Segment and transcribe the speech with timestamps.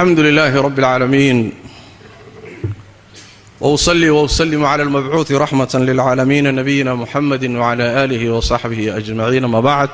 [0.00, 1.38] alxamdu lilaahi rabbi اlcaalamiin
[3.60, 9.90] wusli wuslim cla almabcuudi raxmat lilcaalamiina nabiyina muxamadi wcla alihi wasaxbihi ajmaciin ama bacd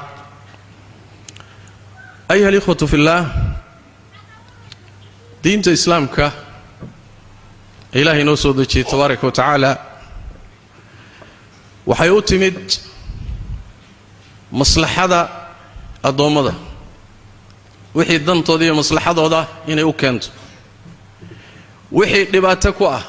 [2.32, 3.22] ayuha alikhwatu fi اllah
[5.42, 6.30] diinta islaamka
[8.00, 9.70] ilaahay noo soo dejiyey tabaaraka wa tacaala
[11.86, 12.58] waxay u timid
[14.52, 15.20] maslaxada
[16.08, 16.65] addoommada
[17.96, 19.40] wixii dantooda iyo maslaxadooda
[19.72, 20.28] inay u keento.
[21.92, 23.02] Wixii dhibaato ku ah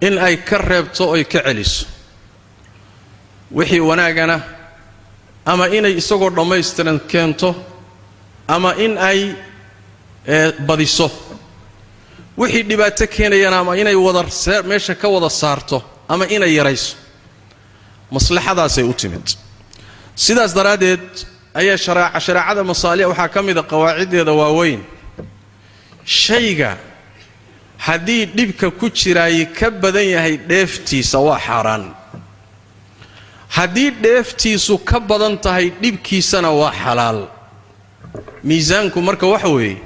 [0.00, 1.86] in ay ka reebto oy ka celiso.
[3.50, 4.36] Wixii wanaagana
[5.44, 7.50] ama inay isagoo dhammaystiran keento
[8.48, 9.20] ama in ay
[10.66, 11.10] badiso.
[12.38, 14.22] Wixii dhibaato keenayana ama inay wada
[14.68, 16.96] meesha ka wada saarto ama inay yarayso.
[18.10, 19.26] Maslaxadaasay u timid.
[20.14, 21.02] Sidaas daraaddeed
[21.60, 21.76] ayaa
[22.26, 24.80] shareecada masaalix waxaa ka mida qawaaciddeeda waaweyn.
[26.04, 26.76] Shayga
[27.86, 31.84] haddii dhibka ku jiraayi ka badan yahay dheeftiisa waa xaaraan.
[33.56, 37.20] Haddii dheeftiisu ka badan tahay dhibkiisana waa xalaal.
[38.44, 39.76] Miisaanku marka waxa weeye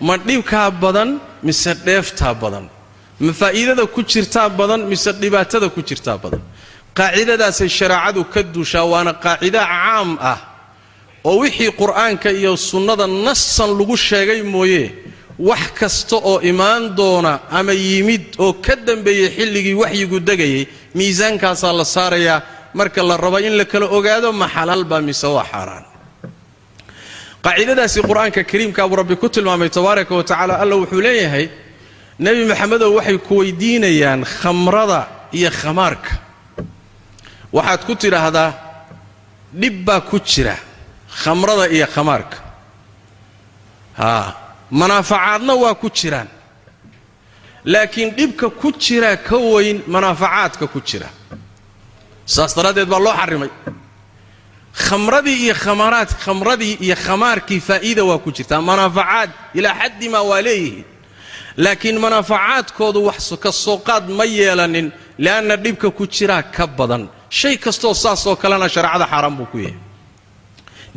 [0.00, 2.64] ma dhibkaa badan mise dheeftaa badan?
[3.20, 6.42] Ma faa'iidada ku jirtaa badan mise dhibaatada ku jirtaa badan?
[6.96, 10.38] Qaacidadaasay shareecadu ka duushaa waana qaacida caam ah
[11.24, 14.92] oo wixii qur'aanka iyo sunnada nasan lagu sheegay mooye
[15.38, 21.84] wax kasta oo imaan doona ama yimid oo ka dambeeyey xilligii waxyigu degayay miisaankaasaa la
[21.84, 22.42] saarayaa.
[22.74, 25.84] Marka la rabo in la kala ogaado ma xalaalbaa mise waa xaaraan.
[27.44, 31.48] Qaacidadaasi qur'aanka kariimka buu rabbi ku tilmaamay tabaaraka wa tacaala alla wuxuu leeyahay
[32.18, 35.00] nebi maxamedow waxay ku weydiinayaan khamrada
[35.32, 36.10] iyo khamaarka.
[37.52, 38.50] Waxaad ku tidhaahdaa
[39.60, 40.56] dhib baa ku jira
[41.22, 42.36] khamrada iyo khamaarka.
[43.96, 44.34] Haa
[44.70, 46.28] manaafacaadna waa ku jiraan.
[47.64, 51.08] Laakiin dhibka ku jira ka weyn manaafacaadka ku jira.
[52.26, 53.50] Saas daraaddeed baa loo xarrimay.
[54.86, 58.60] Khamradii iyo khamaraad khamradii iyo khamaarkii faa'iida waa ku jirtaa.
[58.60, 60.84] Manaafacaad ilaa xaddimaa waa leeyihiin.
[61.56, 67.08] Laakiin manaafacaadkoodu wax ka soo qaad ma yeelanin le'anna dhibka ku jiraa ka badan.
[67.30, 69.76] Shay kastoo saasoo kalena shareecada xaaraan buu ku yahay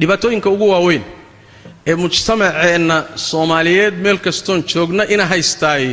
[0.02, 1.04] dhibaatooyinka ugu waaweyn
[1.90, 5.86] ee mujtamaceenna soomaaliyeed meel kastoon joogna ina haystaay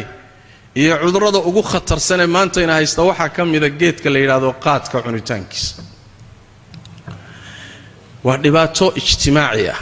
[0.80, 5.82] iyo cudurrada ugu khatarsanee maanta ina haysta waxaa ka mida geedka la yidhaahdo qaadka cunitaankiisa.
[8.24, 9.80] Waa dhibaato ijtimaaci ah.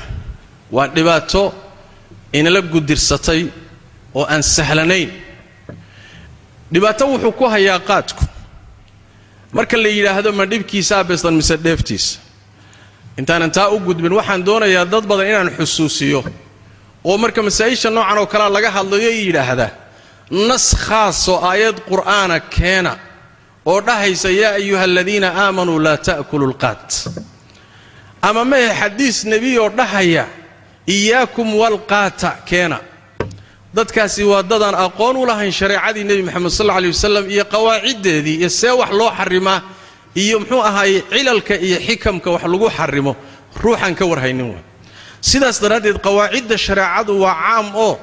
[0.73, 1.43] Waa dhibaato
[2.33, 3.43] inala gudirsatay
[4.15, 5.11] oo aan sahlanayn.
[6.73, 8.25] Dhibaato wuxuu ku hayaa qaadku.
[9.53, 12.19] Marka la yidhaahdo ma dhibkiisaa bestan mise dheeftiisa
[13.19, 16.21] intaanan taa u gudbin waxaan doonayaa dad badan inaan xusuusiyo
[17.05, 19.67] oo marka masaa'isha noocan oo kalea laga hadlayo yidhaahda
[20.49, 22.93] nas khaasoo aayad qur'aana keena
[23.71, 26.89] oo dhahaysa yaa ayuha aladiina aamanuu laa ta'kulu lqaad
[28.29, 30.25] ama mehe xadiis nebiyoo dhahaya
[30.97, 32.79] iyaakum walqaata keena.
[33.77, 38.37] Dadkaasi waa dadaan aqoon u lahayn shareecadii nebi moxamed sal alla aley wasalam iyo qawaaciddeedii
[38.41, 39.61] iyo see wax loo xarimaa
[40.23, 43.13] iyo muxuu ahaaye cilalka iyo xikamka wax lagu xarimo
[43.63, 44.65] ruuxaan ka warhaynin waay
[45.31, 47.95] sidaas daraaddeed qawaacidda shareecadu waa caam oo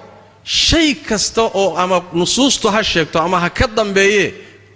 [0.43, 4.25] shay kasta oo ama nusuustu ha sheegto ama ha ka dambeeye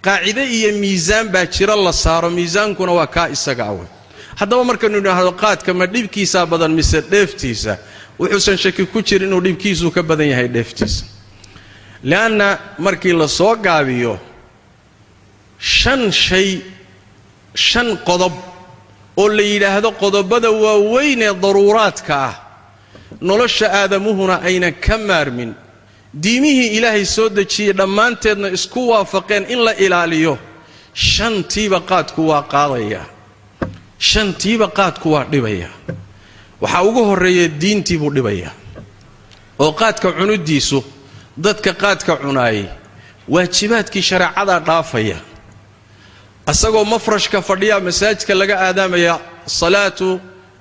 [0.06, 2.30] qaacide iyo miisaan baa jiro la saaro.
[2.30, 3.86] Miisaankuna waa kaa isaga awey
[4.40, 7.72] haddaba markaynu idhaahdo qaadka ma dhibkiisaa badan mise dheeftiisa?
[8.20, 11.04] Wuxuusan shaki ku jira inuu dhibkiisu ka badan yahay dheeftiisa.
[12.10, 14.14] Le'anna markii la soo gaabiyo
[15.58, 16.62] shan shay
[17.54, 18.32] shan qodob
[19.16, 22.34] oo la yidhaahdo qodobada waaweyn ee daruuraadka ah.
[23.20, 25.54] Nolosha aadamuhuna aynan ka maarmin.
[26.22, 30.38] Diimihii ilaahay soo dejiyey dhammaanteedna isku waafaqeen in la ilaaliyo.
[30.94, 33.00] Shantiiba qaadku waa qaadaya.
[33.98, 35.68] Shantiiba qaadku waa dhibaya.
[36.60, 38.52] Waxaa ugu horreeya diintii buu dhibayaa
[39.58, 40.84] oo qaadka cuniddiisu
[41.36, 42.66] dadka qaadka cunaayay
[43.28, 45.16] waajibaadkii shareecadaa dhaafaya
[46.50, 49.14] asagoo mafrashka fadhiya masaajidka laga aadaamaya
[49.60, 50.08] salaatu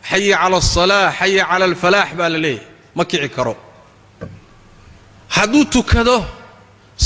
[0.10, 2.66] xayi cala alsalaa xayi cala alfalaax baa la leeyahay.
[2.98, 3.54] Ma kici karo.
[5.36, 6.16] Hadduu tukado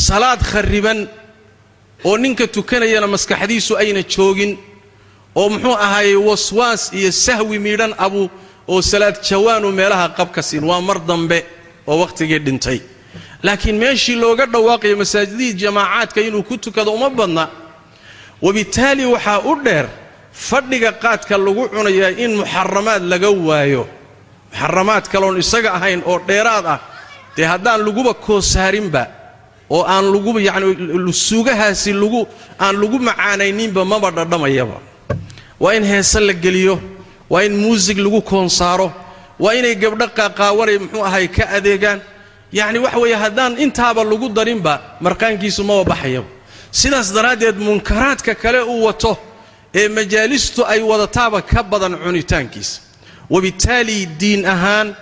[0.08, 1.00] salaad kharriban
[2.08, 4.52] oo ninka tukanayana maskaxdiisu ayna joogin
[5.40, 8.30] oo muxuu ahaayey waswaas iyo sahwi miidhan abu
[8.72, 10.64] oo salaad jawaanu meelaha qabka siin.
[10.70, 11.46] Waa mar dambe
[11.88, 12.80] oo wakhtigii dhintay.
[13.44, 17.44] Laakiin meeshii looga dhawaaqayo masaajidihii jamaacaadka inuu ku tukado uma badna
[18.42, 19.86] wabitaali waxaa u dheer
[20.32, 23.84] fadhiga qaadka lagu cunayaa in muxaramaad laga waayo.
[24.52, 26.80] Muxaramaad kaloon isaga ahayn oo dheeraad ah
[27.36, 29.04] dee haddaan laguba koosaarinba
[29.70, 32.22] oo aan laguba yacni suugahaasi lagu
[32.60, 34.78] aan lagu macaanayninba maba dhadhamayaba.
[35.60, 36.76] Waa in heese la geliyo
[37.30, 38.92] waa in muusig lagu koonsaaro
[39.40, 42.00] waa inay gabdho qaaqaawanay muxuu ahay ka adeegaan.
[42.52, 44.74] Yacni waxa weeye haddaan intaaba lagu darinba
[45.06, 46.28] marqaankiisu maba baxayaba
[46.72, 49.18] sidaas daraaddeed munkaraadka kale uu wato
[49.76, 52.82] ee majaalistu ay wadataaba ka badan cunitaankiisa.
[53.30, 54.96] Wabittaali diin ahaan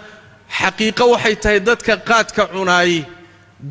[0.60, 3.06] xaqiiqo waxay tahay dadka qaadka cunaayey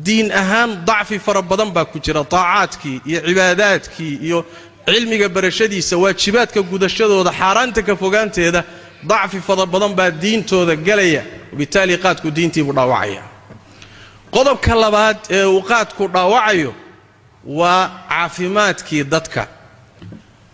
[0.05, 2.23] diin ahaan dacfi fara badan baa ku jira.
[2.23, 4.45] Taacaadkii iyo cibaadaadkii iyo
[4.87, 8.63] cilmiga barashadiisa waajibaadka gudashadooda xaaraanta ka fogaanteeda
[9.03, 13.23] dacfi fara badan baa diintooda gelaya wabittaali qaadku diintiibuu dhaawacaya.
[14.31, 16.73] Qodobka labaad ee uu qaadku dhaawacayo
[17.45, 19.47] waa caafimaadkii dadka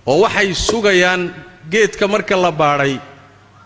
[0.07, 1.33] oo waxay sugayaan
[1.71, 2.99] geedka marka la baadhay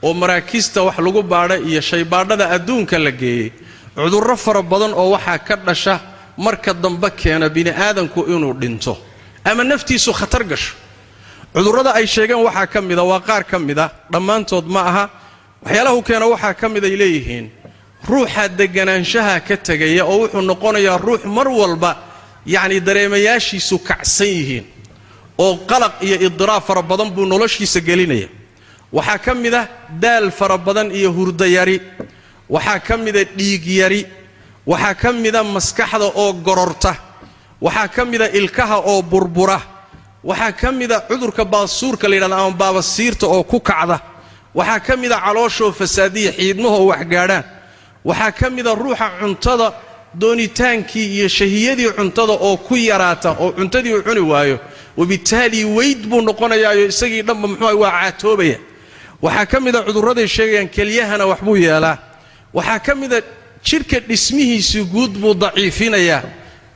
[0.03, 3.51] oo maraakiista wax lagu baadhay iyo shaybaadhada adduunka la geeyey.
[3.95, 5.99] Cudurro fara badan oo waxaa ka dhasha
[6.37, 8.97] marka dambe keena bini'aadanku inuu dhinto
[9.43, 10.73] ama naftiisu khatar gasho.
[11.53, 13.91] Cudurrada ay sheegeen waxaa ka mida waa qaar ka mida.
[14.11, 15.09] Dhammaantood ma aha
[15.65, 17.51] waxyaalahu keena waxaa ka mid ay leeyihiin.
[18.07, 21.97] Ruuxa deganaanshaha ka tegaya oo wuxuu noqonayaa ruux mar walba
[22.45, 24.65] yacni dareemayaashiisu kacsan yihiin
[25.37, 28.27] oo qalaq iyo idiraab fara badan buu noloshiisa gelinaya.
[28.93, 29.67] Waxaa ka mid ah
[30.01, 31.81] daal fara badan iyo hurdayari
[32.49, 34.01] waxaa ka mida dhiigyari
[34.67, 36.95] waxaa ka mida maskaxda oo gororta.
[37.61, 39.61] Waxaa ka mida ilkaha oo burbura.
[40.23, 43.99] Waxaa ka mida cudurka baasuurka la yidhahda ama baabasiirta oo ku kacda.
[44.55, 47.43] Waxaa ka mida calooshoo fasaadiya xiidmahoo waxgaadhaan
[48.05, 49.73] waxaa ka mida ruuxa cuntada
[50.13, 54.59] doonitaankii iyo shahiyadii cuntada oo ku yaraata oo cuntadii uu cuni waayo
[54.97, 58.57] wabittaali weyd buu noqonayaayo isagii dhanba muxuuha waa caatoobaya.
[59.21, 61.97] Waxaa ka mida cudurraday sheegayaan kelyahana waxbuu yeelaa.
[62.53, 63.21] Waxaa ka mida
[63.63, 66.23] jidhka dhismihiisii guud buu daciifinayaa.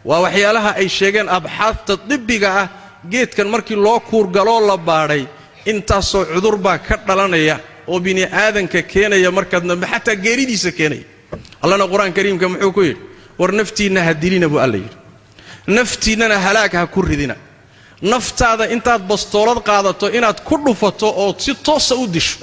[0.05, 2.67] Waa waxyaalaha ay sheegeen abxaafta dibbiga ah
[3.11, 5.25] geedkan markii loo kuurgaloo la baadhay
[5.65, 11.03] intaasoo cudur baa ka dhalanaya oo bini aadanka keenaya markaad dambe xataa geeridiisa keenaya.
[11.63, 12.99] Allana qur'aan kariimka muxuu ku yidhi
[13.39, 14.97] war naftiinna ha dilina buu alla yidhi.
[15.77, 17.35] Naftiinnana halaag ha ku ridina.
[18.11, 22.37] Naftaada intaad bastoolad qaadato inaad ku dhufato ood si toosa u disho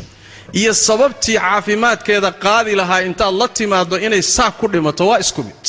[0.61, 5.63] iyo sababtii caafimaadkeeda qaadi lahaa intaad la timaaddo inay saa ku dhimato waa isku mid.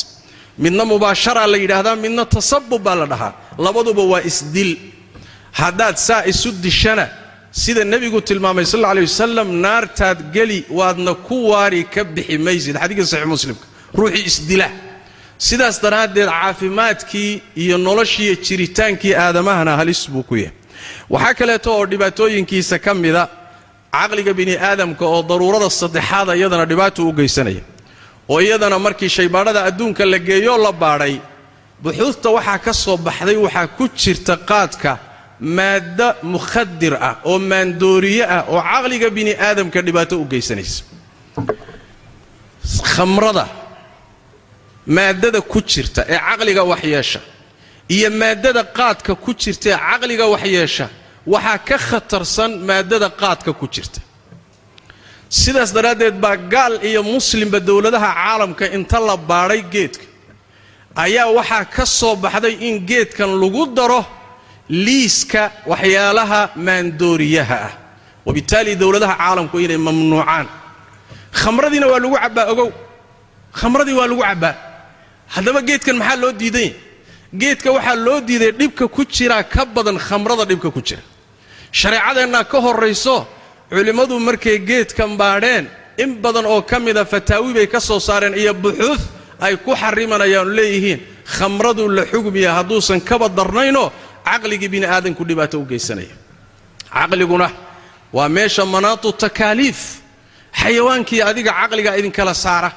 [0.64, 3.32] Midna mubaasharaa la yidhaahdaa midna tasabub baa la dhahaa.
[3.64, 4.70] Labaduba waa isdil.
[5.60, 7.06] Haddaad saa isu dishana
[7.62, 12.74] sida nebigu tilmaamay sal alla lay wasalam naartaad geli waadna ku waari ka bixi maysid.
[12.82, 13.64] Xadiidka saxiix muslimka
[13.98, 14.68] ruuxii isdila
[15.38, 20.54] sidaas daraaddeed caafimaadkii iyo noloshiiyo jiritaankii aadamahana halis buu ku yahay.
[21.10, 23.28] Waxaa kaleeto oo dhibaatooyinkiisa ka mida
[23.92, 27.62] caqliga bini aadamka oo daruurada saddexaada iyadana dhibaato u geysanaya.
[28.28, 31.14] Oo iyadana markii shaybaadhada adduunka la geeyoo la baadhay
[31.82, 34.98] buxuudta waxaa ka soo baxday waxaa ku jirta qaadka
[35.40, 40.84] maaddo mukhadir ah oo maandooriye ah oo caqliga bini aadamka dhibaato u geysanaysa
[44.86, 47.20] maaddada ku jirta ee caqliga waxyeesha
[47.88, 50.86] iyo maaddada qaadka ku jirta ee caqliga waxyeesha
[51.26, 54.00] waxaa ka khatarsan maaddada qaadka ku jirta.
[55.30, 60.04] Sidaas daraaddeed baa gaal iyo muslimba dowladaha caalamka inta la baadhay geedka
[61.04, 64.00] ayaa waxaa ka soo baxday in geedkan lagu daro
[64.68, 67.72] liiska waxyaalaha maandooriyaha ah.
[68.26, 70.46] Wabittaali dowladaha caalamku inay mamnuucaan.
[71.40, 72.70] Khamradiina waa lagu cabbaa ogow.
[73.58, 74.54] Khamradii waa lagu cabbaa
[75.34, 76.70] haddaba geedkan maxaa loo diiday?
[77.40, 81.02] Geedka waxaa loo diiday dhibka ku jiraa ka badan khamrada dhibka ku jira.
[81.80, 83.16] Shareecadeennaa ka horrayso
[83.70, 85.64] culimmadu markay geedkan baadheen
[86.02, 89.00] in badan oo ka mida fataawi bay ka soo saareen iyo buxuud
[89.40, 91.00] ay ku xarimanayaan leeyihiin
[91.36, 93.88] khamradu la xugmiya hadduusan kaba darnaynoo
[94.28, 96.14] caqligii bini aadamku dhibaato u geysanaya.
[96.92, 97.48] Caqliguna
[98.12, 99.80] waa meesha manaatu takaaliif.
[100.60, 102.70] Xayawaankii adiga caqliga idinkala saara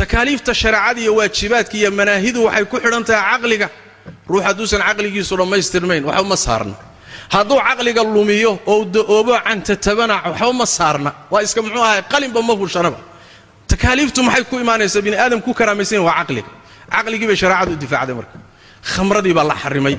[0.00, 3.68] takaaliifta shareecada iyo waajibaadka iyo manaahidu waxay ku xidhan tahay caqliga.
[4.30, 6.74] Ruux hadduusan caqligiisu dhammaystirnayn waxba saarna.
[7.34, 8.84] Hadduu caqliga lumiyo oo
[9.46, 11.10] cantatabana waxba saarna.
[11.32, 12.98] Waa iska muxuu ahay qalinba ma fushanaba
[13.70, 15.02] takaaliiftu maxay ku imaanaysaa?
[15.06, 16.50] Bini aadam ku karaamaysan waa caqliga.
[16.94, 18.36] Caqligii bay shareecadu difaacday marka.
[18.92, 19.96] Khamradii baa la xarimay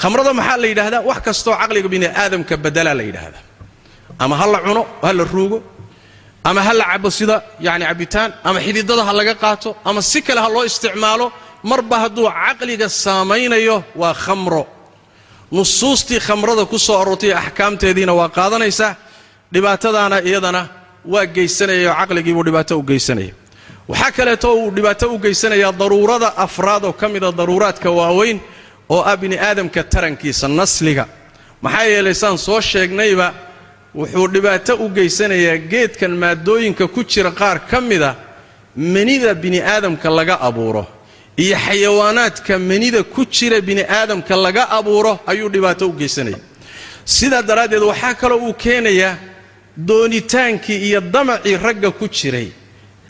[0.00, 1.02] khamrada maxaa la yidhaahdaa?
[1.08, 3.42] Wax kastoo caqliga bini aadamka badelaa la yidhaahdaa.
[4.22, 5.58] Ama ha la cuno ha la ruugo
[6.44, 10.40] ama ha la cabo sida yani cabitaan ama xididada ha laga qaato ama si kale
[10.44, 11.26] ha loo isticmaalo
[11.70, 14.62] marba hadduu caqliga saamaynayo waa khamro.
[15.52, 18.94] Nusuustii khamrada ku soo aroortay axkaamteediina waa qaadanaysaa
[19.52, 20.62] dhibaatadaana iyadana
[21.12, 23.32] waa geysanaya oo caqligiibuu dhibaato u geysanaya
[23.88, 28.38] waxaa kaleeto uu dhibaato u geysanayaa daruurada afraad oo ka mida daruuraadka waaweyn
[28.88, 31.04] oo ah bini aadamka tarankiisa nasliga.
[31.62, 33.34] Maxaa yeelay saan soo sheegnayba
[33.94, 38.10] wuxuu dhibaato u geysanayaa geedkan maadooyinka ku jira qaar ka mida
[38.76, 40.86] manida bini aadamka laga abuuro.
[41.36, 46.38] Iyo xayawaanaadka manida ku jira bini aadamka laga abuuro ayuu dhibaato u geysanaya.
[47.04, 49.16] Sidaa daraaddeed waxaa kaloo uu keenayaa
[49.76, 52.48] doonitaankii iyo damacii ragga ku jiray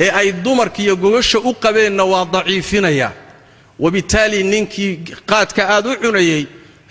[0.00, 3.12] ee ay dumarka iyo gogasha u qabeenna waa daciifinaya.
[3.78, 4.92] Wabitaali ninkii
[5.26, 6.46] qaadka aad u cunayay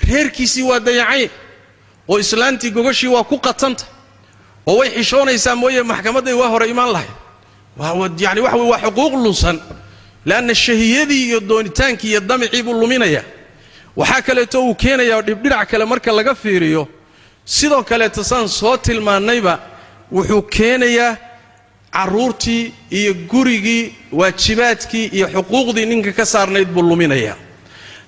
[0.07, 1.29] reerkiisii waa dayacay
[2.09, 3.85] oo islaantii gogashii waa ku qatanta
[4.67, 7.13] oo way xishoonaysaa mooye maxkamadday waa hore imaan lahayd.
[8.19, 9.57] Yani waxa waa xuquuq lunsan.
[10.25, 13.23] Leanna shahiyadii iyo doonitaankii iyo damicii buu luminaya
[13.95, 16.87] waxaa kaleeto uu keenayaa dhibdhinac kale marka laga fiiriyo.
[17.45, 19.59] Sidoo kaleeto saan soo tilmaannayba
[20.11, 21.17] wuxuu keenayaa
[21.93, 27.35] carruurtii iyo gurigii waajibaadkii iyo xuquuqdii ninka ka saarnayd buu luminayaa.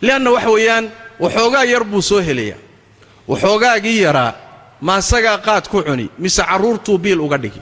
[0.02, 0.86] Leanna waxa weeyaan
[1.20, 2.58] waxoogaa yar buu soo helayaa
[3.28, 4.34] waxoogaagii yaraa
[4.82, 7.62] maasagaa qaad ku cuni mise carruurtuu biil uga dhigi?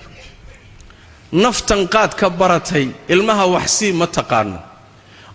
[1.32, 4.60] Naftan qaad ka baratay ilmaha waxsii ma taqaano.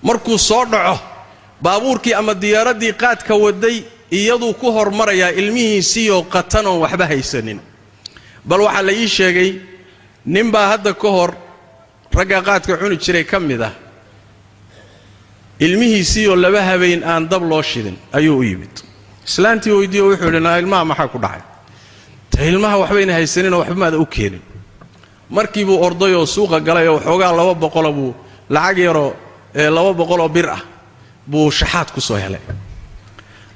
[0.02, 0.98] Markuu soo dhaco
[1.62, 7.60] baabuurkii ama diyaaraddii qaadka waday iyaduu ku hormarayaa ilmihiisiioo qatan oon waxba haysanin.
[8.48, 9.50] Bal waxaa la ii sheegay
[10.26, 11.30] ninbaa hadda ka hor
[12.14, 13.72] ragga qaadka cuni jiray ka mid ah.
[15.60, 18.74] Ilmihiisiioo laba habeen aan dab loo shidin ayuu u yimid
[19.28, 21.42] islaantii weydiiyo wuxuu yidhi naa ilmaha maxaa ku dhacay?
[22.30, 24.42] Ta ilmaha waxbayna haysaninoo waxba maada u keenin.
[25.30, 28.14] Markii buu orday oo suuqa galay oo waxoogaa laba boqolo buu
[28.50, 29.10] lacag yaroo
[29.76, 30.62] laba boqoloo bir ah
[31.26, 32.40] buu shaxaad ku soo helay.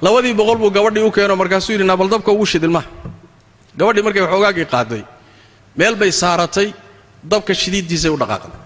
[0.03, 2.87] Labadii boqol buu gabadhii u keeno markaasuu yidhi naa bal dabka ugu shid ilmaha.
[3.79, 5.03] Gabadhii markay waxoogaagii qaaday
[5.77, 6.73] meel bay saaratay
[7.33, 8.61] dabka shidiiddiisay u dhaqaaqday.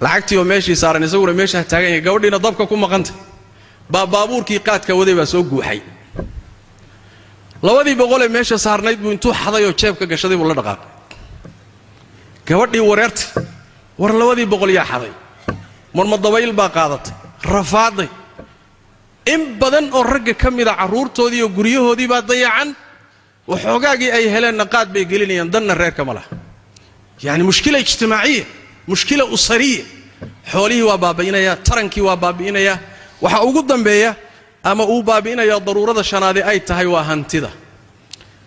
[0.00, 3.14] Lacagtii oo meeshii saaran isaguna meeshaa taagan yahay gabadhiina dabka ku maqantay
[3.92, 5.80] baa baabuurkii qaadka waday baa soo guuxay.
[7.62, 10.88] Labadii boqolee meesha saarnayd buu intuu xaday oo jeebka gashaday buu la dhaqaaqay
[12.48, 13.26] gabadhii wareertay
[14.00, 15.12] war labadii boqol yaa xaday.
[15.96, 17.12] Marma dabayl baa qaadatay
[17.54, 18.08] rafaaday.
[19.34, 22.68] In badan oo ragga ka mida carruurtoodii iyo guryahoodii baa dayacan
[23.50, 26.28] waxoogaagii ay heleenna qaad bay gelinayaan danna reerka ma laha.
[27.24, 28.44] Yacni mushkila ijtimaaciya
[28.90, 29.84] mushkila usariya
[30.52, 32.76] xoolihii waa baabi'inayaa tarankii waa baabi'inayaa
[33.22, 34.14] waxa ugu dambeeya
[34.62, 37.50] ama uu baabi'inaya daruurada shanaade ay tahay waa hantida.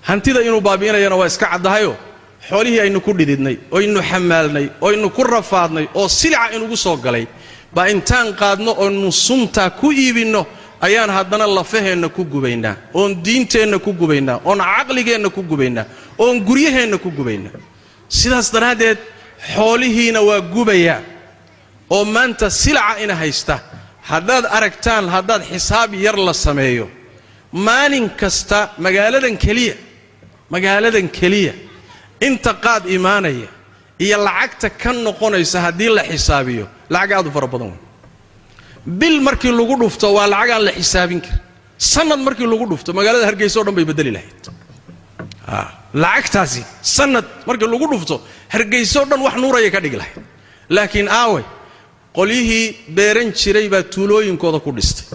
[0.01, 1.95] Hantida inuu baabi'inayana waa iska caddahayoo
[2.49, 7.25] xoolihii aynu ku dhididnay oynu xamaalnay oynu ku rafaadnay oo silica inugu soo galay
[7.75, 10.45] baa intaan qaadno oynu suntaa ku iibinno
[10.81, 15.85] ayaan haddana lafaheenna ku gubaynaa oon diinteenna ku gubaynaa oon caqligeenna ku gubaynaa
[16.17, 17.57] oon guryaheenna ku gubaynaa.
[18.09, 18.97] Sidaas daraaddeed
[19.55, 21.01] xoolihiina waa gubayaa
[21.89, 23.59] oo maanta silaca ina haysta
[24.11, 26.87] haddaad aragtaan haddaad xisaab yar la sameeyo
[27.51, 29.75] maalin kasta magaaladan keliya
[30.53, 31.53] magaaladan keliya
[32.27, 33.49] inta qaad imaanaya
[34.05, 37.81] iyo lacagta ka noqonaysa haddii la xisaabiyo lacag aad u fara badan wey
[38.99, 41.41] bil markii lagu dhufto waa lacag aan la xisaabin karin.
[41.77, 44.43] Sanad markii lagu dhufto magaalada hargeysa o dhan bay bedeli lahayd.
[46.03, 48.15] Lacagtaasi sanad markii lagu dhufto
[48.53, 50.17] hargeyso o dhan wax nuuraya ka dhigi lahayd.
[50.75, 51.43] Laakiin aaway
[52.15, 52.65] qolyihii
[52.97, 55.05] beeran jiray baa tuulooyinkooda ku dhistay.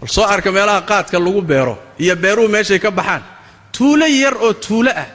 [0.00, 3.22] Bal soo arka meelaha qaadka lagu beero iyo beeruhu meeshay ka baxaan
[3.76, 5.08] tuulo yar oo tuulo ah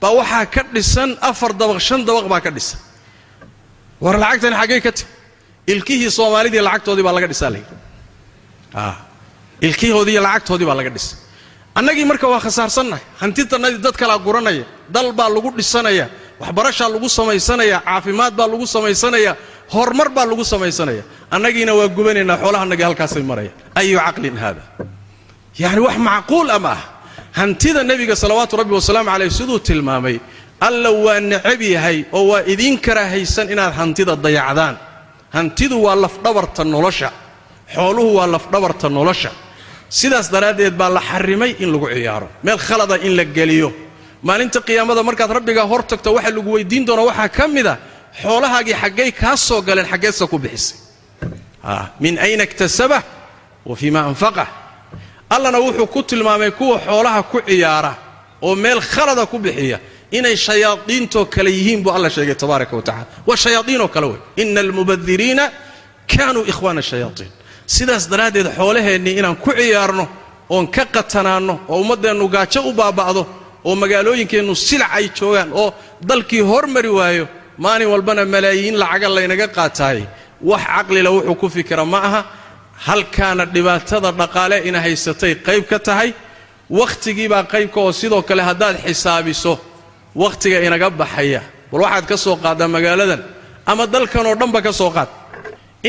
[0.00, 2.78] baa waxaa ka dhisan afar dabaq shan dabaq baa ka dhisan.
[4.00, 5.10] War lacagtani xaggay ka timi
[5.72, 7.74] ilkihii soomaalidii lacagtoodii baa laga dhisaa layidhi
[9.66, 11.18] ilkihoodii iyo lacagtoodii baa laga dhisay
[11.78, 16.06] annagii marka waa khasaarsannahay hantitanadii dad kalaa guranaya dal baa lagu dhisanaya
[16.40, 19.32] waxbarashaa lagu samaysanaya caafimaad baa lagu samaysanaya
[19.74, 21.02] horumar baa lagu samaysanaya.
[21.34, 23.50] Annagiina waa gubanaynaa xoolahanagii halkaasay maraya.
[23.80, 24.62] Ayu caqlin haada.
[25.62, 26.80] Yacni wax macquul ama ah?
[27.38, 30.16] Hantida nebiga salawaatu rabbi wasalaamu calayh siduu tilmaamay
[30.66, 34.76] alla waa necab yahay oo waa idiin karaahaysan inaad hantida dayacdaan.
[35.36, 37.10] Hantidu waa lafdhabarta nolosha.
[37.74, 39.30] Xooluhu waa lafdhabarta nolosha.
[39.98, 42.28] Sidaas daraaddeed baa la xarrimay in lagu ciyaaro.
[42.44, 43.68] Meel khalada in la geliyo
[44.22, 47.76] maalinta qiyaamada markaad rabbigaa hor tagto waxa lagu weydiin doona waxaa ka mid a
[48.22, 50.78] xoolahaagii xaggay kaa soo galeen xaggeedsa ku bixisay.
[52.00, 53.02] Min ayna iktasabah
[53.66, 54.48] wa fiima anfaqah
[55.30, 57.94] allana wuxuu ku tilmaamay kuwa xoolaha ku ciyaara
[58.42, 59.78] oo meel khalada ku bixiya
[60.10, 64.18] inay shayaadiintoo kale yihiin buu alla sheegay tabaaraka wa tacala waa shayaadiinoo kale wey.
[64.36, 65.50] Ina almubadiriina
[66.16, 67.30] kaanuu ikhwaana shayaaiin
[67.66, 70.04] sidaas daraaddeed xoolaheennii inaan ku ciyaarno
[70.48, 73.22] oon ka qatanaanno oo ummaddeennu gaajo u baaba'do
[73.68, 75.68] oo magaalooyinkeennu silac ay joogaan oo
[76.10, 77.24] dalkii hormari waayo
[77.64, 79.98] maalin walbana malaayiin lacaga laynaga qaataay
[80.50, 82.20] wax caqlila wuxuu ku fikira ma aha
[82.86, 86.10] halkaana dhibaatada dhaqaale ina haysatay qayb ka tahay?
[86.78, 89.52] Wakhtigiibaa qaybka oo sidoo kale haddaad xisaabiso
[90.22, 91.40] wakhtiga inaga baxaya.
[91.72, 93.22] Bal waxaad ka soo qaaddaa magaaladan
[93.70, 95.08] ama dalkan oo dhanba ka soo qaad?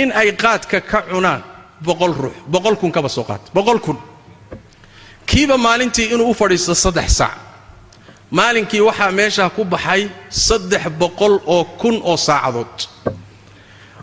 [0.01, 1.41] In ay qaadka ka cunaan
[1.88, 3.98] boqol ruux boqol kun kaba soo qaad boqol kun.
[5.29, 7.36] Kiiba maalintii inuu u fadhiisto saddex saac
[8.31, 12.75] maalinkii waxaa meeshaa ku baxay saddex boqol oo kun oo saacadood.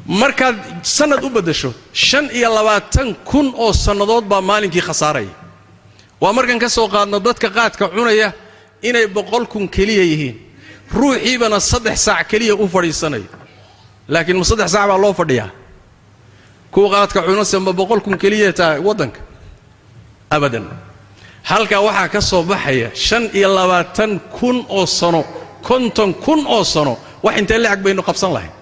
[0.06, 5.35] Markaad sannad u baddasho shan iyo labaatan kun oo sannadood baa maalinkii khasaaraya
[6.21, 8.33] waa markan ka soo qaadno dadka qaadka cunaya
[8.83, 10.37] inay boqol kun keliya yihiin.
[10.95, 13.26] Ruuxiibana saddex saac keliya u fadhiisanayo
[14.09, 15.50] laakiin ma saddex saac baa loo fadhiyaa?
[16.71, 19.21] Kuwa qaadka cunase ma boqol kun keliya taa waddanka?
[20.30, 20.64] Abadan
[21.50, 25.23] halkaa waxaa ka soo baxaya shan iyo labaatan kun oo sano
[25.69, 28.53] konton kun oo sano wax intee la eg baynu qabsan lahayn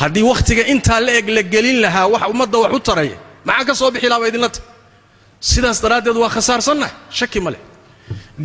[0.00, 3.16] haddii wakhtiga intaa la eg la gelin lahaa wax ummadda wax u taraya
[3.48, 4.64] maxaa ka soo bixi lahaa idinla tahy
[5.50, 7.62] sidaas daraaddeed waa khasaarsannahay shaki ma leh.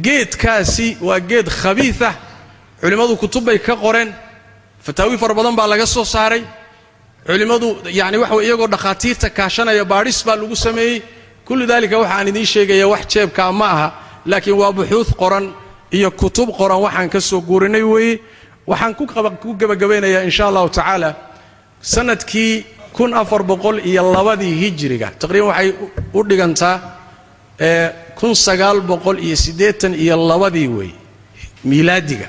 [0.06, 2.14] Geedkaasi waa geed khabiiah
[2.82, 4.10] culimmadu kutub bay ka qoreen.
[4.86, 6.44] Fataawi fara badan baa laga soo saaray.
[7.28, 7.68] Culimmadu
[8.00, 11.02] yani waxa wey iyagoo dhakhaatiirta kaashanaya baadhis baa lagu sameeyey
[11.50, 13.88] kullu daalika waxaan idiin sheegaya wax jeebkaa ma aha
[14.32, 15.46] laakiin waa buxuud qoran
[15.98, 18.20] iyo kutub qoran waxaan ka soo guurinay weeye
[18.72, 18.94] waxaan
[19.42, 21.10] ku gebagabaynayaa insha allahu tacaala
[21.94, 22.54] sannadkii
[22.98, 25.70] kun afar boqol iyo labadii hijiriga taqriiban waxay
[26.18, 26.76] u dhigantaa
[28.20, 30.96] kun sagaal boqol iyo siddeetan iyo labadii weeye
[31.70, 32.28] miilaadiga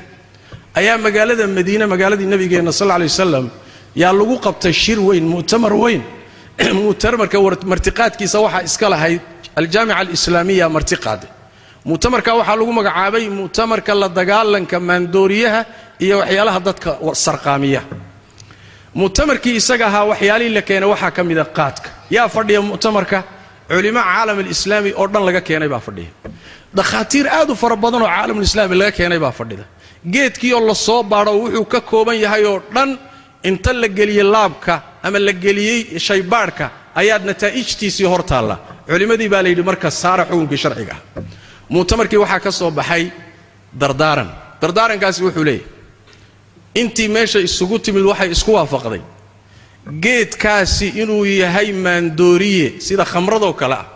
[0.81, 3.47] ayaa magaalada madiine magaaladii nebigeenna sal lay wasalam
[4.03, 6.03] yaa lagu qabtay shir weyn mu'tamar weyn
[6.85, 7.38] mu'tamarka
[7.73, 9.21] martiqaadkiisa waxaa iska lahayd
[9.61, 11.31] aljaamica alislaamiya marti qaaday
[11.85, 15.61] mu'tamarka waxaa lagu magacaabay mu'tamarka la dagaalanka maandooriyaha
[16.05, 16.90] iyo waxyaalaha dadka
[17.25, 17.83] sarqaamiya.
[18.95, 21.88] Mu'tamarkii isaga ahaa waxyaalihii la keenay waxaa ka mida qaadka.
[22.11, 23.19] Yaa fadhiya mu'tamarka
[23.69, 26.11] culimo caalam alislaami oo dhan laga keenay baa fadhiya.
[26.76, 29.65] Dhakhaatiir aad u fara badan oo caalamulislaami laga keenay baa fadhida.
[30.15, 32.99] Geedkii oo la soo baadho wuxuu ka kooban yahay oo dhan
[33.49, 38.56] inta la geliyey laabka ama la geliyey shaybaadhka ayaad nataa'ijtiisii hor taalla.
[38.89, 41.23] Culimmadii baa layidhi marka saara xukunkii sharciga ah.
[41.71, 43.10] Mu'tamarkii waxaa ka soo baxay
[43.80, 44.28] dardaaran.
[44.60, 45.65] Dardaarankaasi wuxuu leeyahy
[46.75, 49.00] intii meesha isugu timid waxay isku waafaqday.
[50.02, 53.86] Geedkaasi inuu yahay maandooriye sida khamradoo kale ah.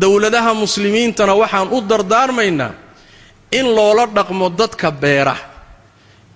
[0.00, 2.70] Dowladaha muslimiintana waxaan u dardaarmaynaa
[3.52, 5.36] in loola dhaqmo dadka beera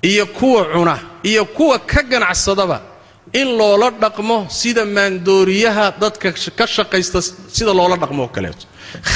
[0.03, 2.81] iyo kuwa cuna iyo kuwa ka ganacsadaba
[3.33, 7.21] in loola dhaqmo sida maandooriyaha dadka ka shaqaysta
[7.57, 8.67] sida loola dhaqmo oo kaleeto.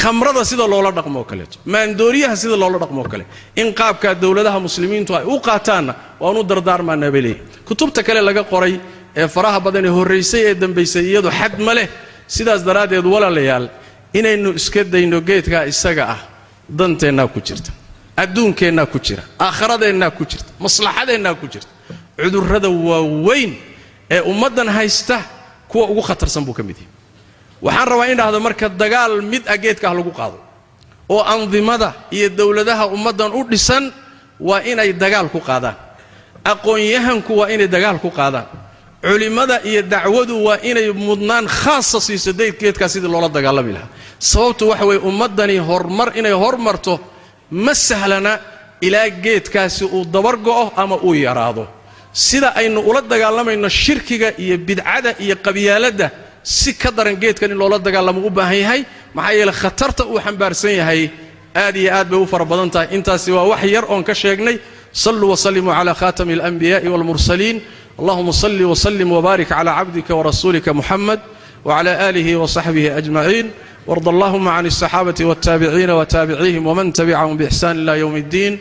[0.00, 1.58] Khamrada sida loola dhaqmo oo kaleeto.
[1.66, 3.24] Maandooriyaha sida loola dhaqmo oo kale.
[3.56, 8.78] In qaabkaa dowladaha muslimiintu ay u qaataanna waan u dardaarmaanaa bay kutubta kale laga qoray
[9.16, 11.88] ee faraha badan ee horraysay ee dambaysay iyadu xad ma leh.
[12.26, 13.68] Sidaas daraaddeed walaalayaal
[14.14, 16.20] inaynu iska dayno geedkaa isaga ah
[16.78, 17.70] danteennaa ku jirta
[18.16, 21.68] adduunkeennaa ku jira aakhiradeennaa ku jirta maslaxadeennaa ku jirta.
[22.22, 23.73] Cudurrada waaweyn
[24.14, 25.16] ee ummaddan haysta
[25.70, 26.90] kuwa ugu khatarsan buu ka mid yahay.
[27.64, 30.38] Waxaan rabaa in dhahdo marka dagaal mid ah geedka ah lagu qaado
[31.14, 33.84] oo andimada iyo dowladaha ummaddan u dhisan
[34.48, 35.76] waa inay dagaal ku qaadaan.
[36.52, 38.46] Aqoon-yahanku waa inay dagaal ku qaadaan.
[39.04, 43.88] Culimmada iyo dacwadu waa inay mudnaan khaasa siiso daydgeedkaa sidii loola dagaalami lahaa.
[44.18, 47.00] Sababtu waxa weeye ummaddani horumar inay hormarto
[47.50, 48.32] ma sahlana
[48.86, 51.64] ilaa geedkaasi uu dabar go'o ama uu yaraado
[52.13, 56.07] sida aynu ula dagaalamayno shirkiga iyo bidcada iyo qabyaaladda
[56.43, 58.81] si ka daran geedkan in loola dagaalamo u baahan yahay
[59.13, 61.01] maxaa yeele khatarta uu xambaarsan yahay
[61.55, 64.57] aad iyo aad bay u fara badan tahay intaasi waa wax yar oon ka sheegnay
[64.93, 67.57] saluu wasalimuu cala khatami alanbiya'i walmursaliin
[67.99, 71.19] allahuma salli wslim wbaarik cla cabdika wrasuulika muxamed
[71.65, 73.47] wcla alihi wsaxbihi ajmaciin
[73.89, 78.53] warda allahuma can الصaxaabati wاtaabiciina wtaabicihim wman tabicahum bixsan ila ywm اddin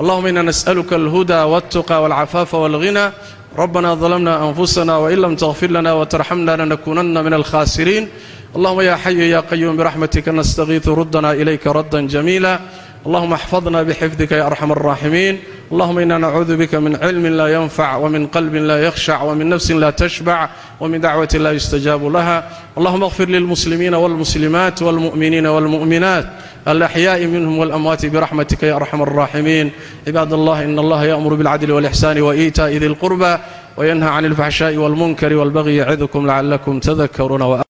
[0.00, 3.12] allahuma ina nasأlka اlhuda wاltuqa wاlcafaafa wاlghina
[3.58, 8.08] ربنا ظلمنا أنفسنا وإن لم تغفر لنا وترحمنا لنكونن من الخاسرين
[8.56, 12.60] اللهم يا حي يا قيوم برحمتك نستغيث ردنا إليك ردا جميلا
[13.06, 15.38] اللهم احفظنا بحفظك يا أرحم الراحمين
[15.72, 19.90] اللهم إنا نعوذ بك من علم لا ينفع ومن قلب لا يخشع ومن نفس لا
[19.90, 20.48] تشبع
[20.80, 22.48] ومن دعوة لا يستجاب لها
[22.78, 26.26] اللهم اغفر للمسلمين والمسلمات والمؤمنين والمؤمنات
[26.68, 29.70] الأحياء منهم والأموات برحمتك يا أرحم الراحمين
[30.06, 33.36] عباد الله إن الله يأمر بالعدل والإحسان وإيتاء ذي القربى
[33.76, 37.64] وينهى عن الفحشاء والمنكر والبغي يعظكم لعلكم تذكرون